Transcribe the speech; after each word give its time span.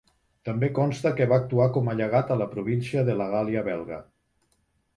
També 0.47 0.69
consta 0.77 1.11
que 1.19 1.27
va 1.33 1.37
actuar 1.41 1.67
com 1.75 1.91
a 1.93 1.95
llegat 2.01 2.33
a 2.33 2.39
la 2.41 2.49
província 2.55 3.07
de 3.11 3.19
la 3.23 3.31
Gàl·lia 3.35 3.65
Belga. 3.69 4.01